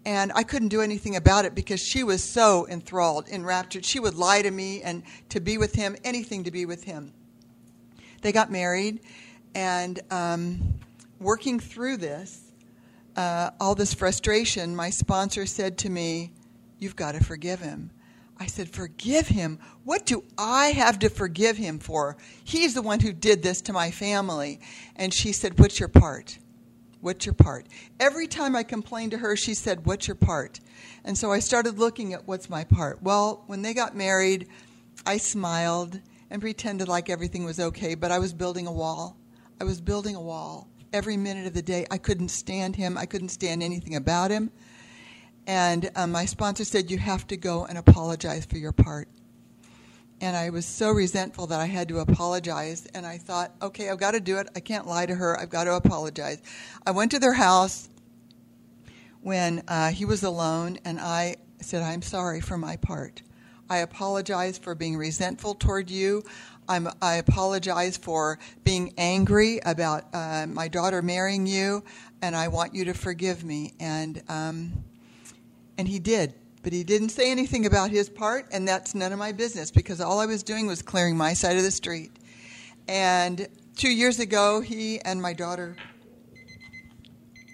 [0.06, 3.86] And I couldn't do anything about it because she was so enthralled, enraptured.
[3.86, 7.14] She would lie to me and to be with him, anything to be with him.
[8.22, 9.02] They got married,
[9.56, 10.80] and um,
[11.20, 12.52] working through this,
[13.16, 16.32] uh, all this frustration, my sponsor said to me,
[16.80, 17.92] You've got to forgive him.
[18.40, 19.60] I said, Forgive him?
[19.84, 22.16] What do I have to forgive him for?
[22.44, 24.62] He's the one who did this to my family.
[24.96, 26.40] And she said, What's your part?
[27.02, 27.66] What's your part?
[28.00, 30.60] Every time I complained to her, she said, What's your part?
[31.06, 33.02] And so I started looking at what's my part.
[33.02, 34.48] Well, when they got married,
[35.06, 39.18] I smiled and pretended like everything was okay, but I was building a wall.
[39.62, 41.86] I was building a wall every minute of the day.
[41.90, 44.52] I couldn't stand him, I couldn't stand anything about him.
[45.48, 49.08] And um, my sponsor said, You have to go and apologize for your part.
[50.22, 52.86] And I was so resentful that I had to apologize.
[52.94, 54.50] And I thought, okay, I've got to do it.
[54.56, 55.40] I can't lie to her.
[55.40, 56.42] I've got to apologize.
[56.86, 57.90] I went to their house
[59.22, 63.22] when uh, he was alone, and I said, I'm sorry for my part.
[63.70, 66.24] I apologize for being resentful toward you.
[66.68, 71.84] I'm, i apologize for being angry about uh, my daughter marrying you,
[72.22, 73.74] and I want you to forgive me.
[73.80, 74.84] And um,
[75.78, 76.34] and he did,
[76.70, 80.00] but he didn't say anything about his part, and that's none of my business because
[80.00, 82.12] all I was doing was clearing my side of the street.
[82.88, 85.76] And two years ago, he and my daughter,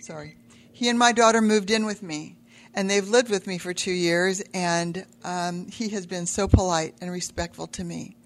[0.01, 0.35] sorry,
[0.73, 2.35] he and my daughter moved in with me
[2.73, 6.95] and they've lived with me for two years, and um, he has been so polite
[6.99, 8.17] and respectful to me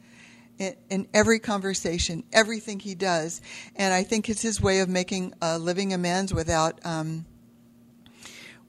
[0.58, 3.42] in, in, every conversation, everything he does,
[3.76, 7.28] and I think it's his way of making uh, living amends without um,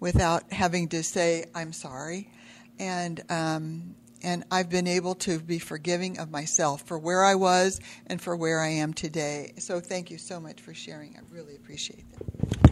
[0.01, 2.30] without having to say I'm sorry,
[2.78, 7.80] and um, and I've been able to be forgiving of myself for where I was
[8.07, 9.53] and for where I am today.
[9.59, 11.16] So thank you so much for sharing.
[11.16, 12.69] I really appreciate that.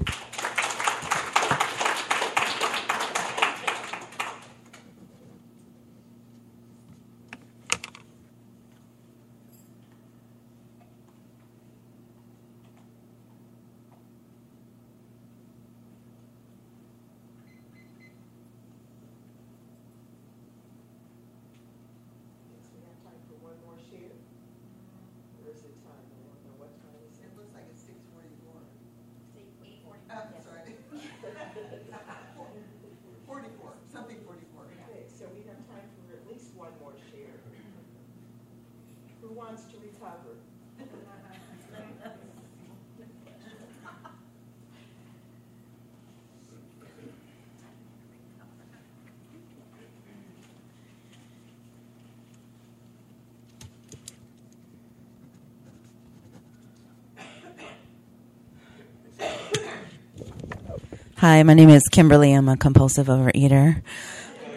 [61.20, 62.32] Hi, my name is Kimberly.
[62.32, 63.82] I'm a compulsive overeater.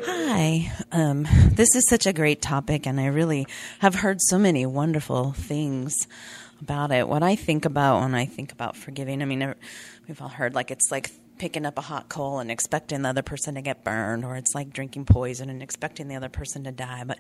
[0.06, 0.72] Hi.
[0.92, 3.48] Um, this is such a great topic, and I really
[3.80, 5.96] have heard so many wonderful things
[6.62, 7.08] about it.
[7.08, 9.56] What I think about when I think about forgiving, I mean,
[10.08, 11.10] we've all heard like it's like
[11.40, 14.54] picking up a hot coal and expecting the other person to get burned, or it's
[14.54, 17.04] like drinking poison and expecting the other person to die.
[17.04, 17.18] But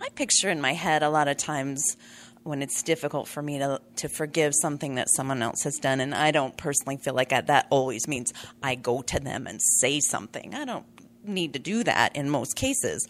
[0.00, 1.96] I picture in my head a lot of times
[2.44, 6.14] when it's difficult for me to to forgive something that someone else has done, and
[6.14, 8.32] I don't personally feel like I, that always means
[8.62, 10.54] I go to them and say something.
[10.54, 10.86] I don't
[11.24, 13.08] need to do that in most cases.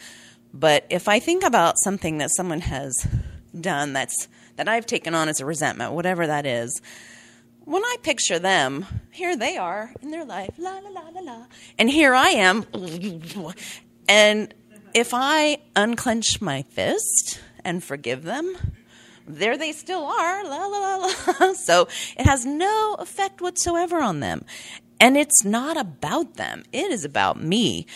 [0.53, 3.07] But if I think about something that someone has
[3.61, 6.81] done that's that I've taken on as a resentment, whatever that is,
[7.65, 11.47] when I picture them, here they are in their life, la la la la la,
[11.77, 12.65] and here I am,
[14.09, 14.55] and
[14.93, 18.57] if I unclench my fist and forgive them,
[19.27, 21.53] there they still are, la la la la.
[21.55, 24.45] So it has no effect whatsoever on them.
[25.01, 27.87] And it's not about them, it is about me.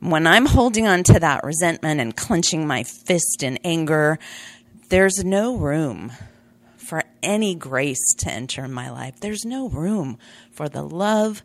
[0.00, 4.18] When I'm holding on to that resentment and clenching my fist in anger,
[4.88, 6.12] there's no room
[6.76, 9.18] for any grace to enter my life.
[9.20, 10.18] There's no room
[10.52, 11.42] for the love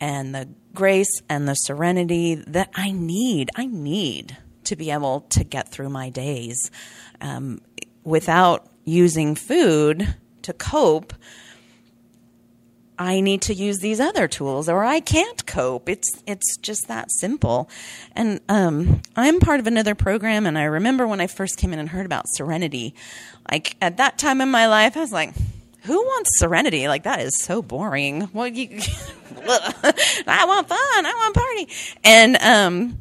[0.00, 3.50] and the grace and the serenity that I need.
[3.56, 6.70] I need to be able to get through my days
[7.20, 7.60] um,
[8.04, 11.12] without using food to cope.
[12.98, 15.88] I need to use these other tools, or I can't cope.
[15.88, 17.68] It's it's just that simple.
[18.14, 21.78] And um, I'm part of another program, and I remember when I first came in
[21.78, 22.94] and heard about Serenity.
[23.50, 25.34] Like at that time in my life, I was like,
[25.82, 26.86] who wants serenity?
[26.86, 28.28] Like that is so boring.
[28.32, 28.68] Well, you,
[29.36, 30.78] I want fun.
[31.06, 31.68] I want party.
[32.04, 33.00] And um,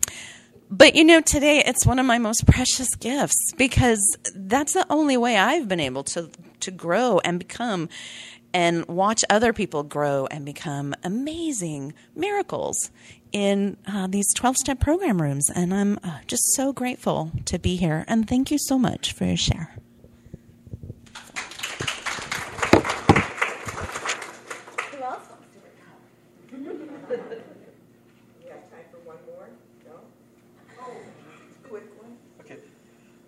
[0.72, 4.02] but you know, today it's one of my most precious gifts because
[4.34, 6.30] that's the only way I've been able to
[6.62, 7.90] to grow and become
[8.54, 12.92] and watch other people grow and become amazing miracles
[13.32, 15.50] in uh, these 12 step program rooms.
[15.54, 18.04] And I'm uh, just so grateful to be here.
[18.08, 19.76] And thank you so much for your share.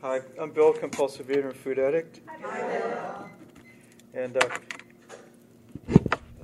[0.04, 2.20] Hi, I'm Bill, compulsive eater and food addict.
[2.28, 3.30] Hi, Bill.
[4.14, 4.50] And uh,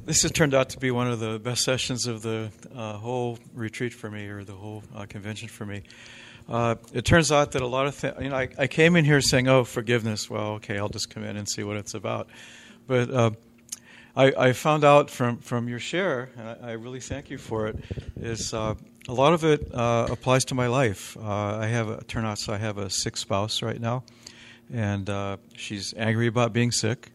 [0.05, 3.38] this has turned out to be one of the best sessions of the uh, whole
[3.53, 5.84] retreat for me, or the whole uh, convention for me.
[6.47, 9.03] Uh, it turns out that a lot of things, you know, I, I, came in
[9.03, 10.30] here saying, oh, forgiveness.
[10.30, 12.30] Well, okay, I'll just come in and see what it's about.
[12.88, 13.32] But uh,
[14.16, 17.68] I, I, found out from, from your share, and I, I really thank you for
[17.68, 17.84] it,
[18.16, 18.76] is uh,
[19.10, 21.18] a lot of it uh, applies to my life.
[21.18, 24.03] Uh, I have a, turn out so I have a sick spouse right now,
[24.72, 27.12] and uh, she's angry about being sick,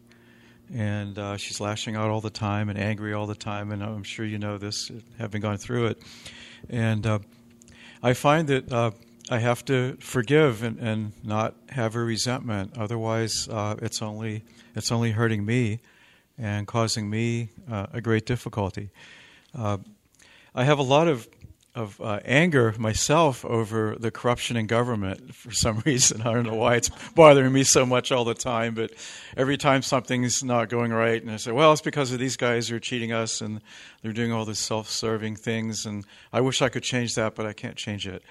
[0.73, 3.71] and uh, she's lashing out all the time and angry all the time.
[3.71, 6.01] And I'm sure you know this, having gone through it.
[6.69, 7.19] And uh,
[8.03, 8.91] I find that uh,
[9.29, 12.77] I have to forgive and, and, not have a resentment.
[12.77, 14.43] Otherwise, it's only
[14.75, 15.79] it's only hurting me
[16.37, 18.89] and causing me a great difficulty.
[20.57, 21.27] I have a lot of
[21.75, 26.21] of uh, anger myself over the corruption in government for some reason.
[26.21, 28.91] I don't know why it's bothering me so much all the time, but
[29.35, 32.69] every time something's not going right, and I say, well, it's because of these guys
[32.69, 33.61] who are cheating us and
[34.01, 37.45] they're doing all these self serving things, and I wish I could change that, but
[37.45, 38.23] I can't change it.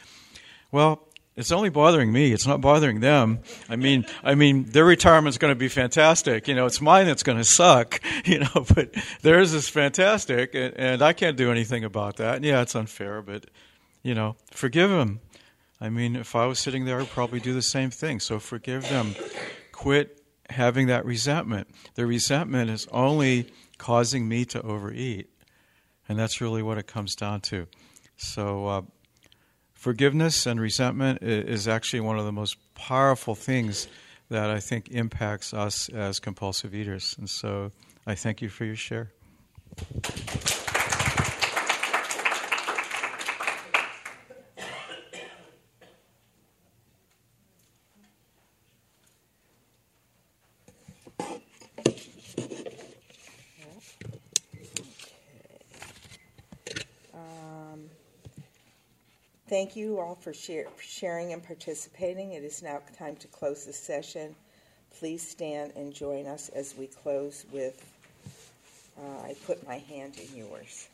[0.72, 1.06] Well,
[1.36, 2.32] it's only bothering me.
[2.32, 3.40] It's not bothering them.
[3.68, 6.46] I mean, I mean, their retirement's going to be fantastic.
[6.46, 8.00] You know, it's mine that's going to suck.
[8.24, 12.36] You know, but theirs is fantastic, and, and I can't do anything about that.
[12.36, 13.46] And yeah, it's unfair, but
[14.02, 15.20] you know, forgive them.
[15.78, 18.20] I mean, if I was sitting there, I'd probably do the same thing.
[18.20, 19.14] So forgive them.
[19.72, 21.68] Quit having that resentment.
[21.96, 25.28] The resentment is only causing me to overeat,
[26.08, 27.66] and that's really what it comes down to.
[28.16, 28.66] So.
[28.66, 28.82] Uh,
[29.84, 33.86] forgiveness and resentment is actually one of the most powerful things
[34.30, 37.14] that I think impacts us as compulsive eaters.
[37.18, 37.70] And so
[38.06, 39.10] I thank you for your share.
[59.74, 62.34] Thank you all for share, sharing and participating.
[62.34, 64.36] It is now time to close the session.
[65.00, 67.84] Please stand and join us as we close with
[68.96, 70.86] uh, I put my hand in yours.